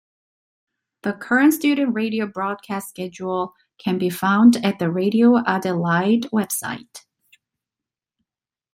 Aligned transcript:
The 1.03 1.13
current 1.13 1.53
student 1.53 1.93
radio 1.93 2.25
broadcast 2.25 2.89
schedule 2.89 3.53
can 3.77 3.99
be 3.99 4.09
found 4.09 4.55
at 4.65 4.79
the 4.79 4.89
Radio 4.91 5.37
Adelaide 5.45 6.23
Website. 6.33 7.05